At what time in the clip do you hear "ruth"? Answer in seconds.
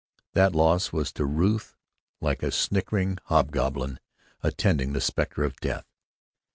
1.27-1.75